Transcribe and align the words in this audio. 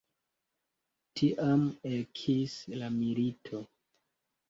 Tiam 1.21 1.67
ekis 1.93 2.59
la 2.83 2.93
milito. 2.99 3.65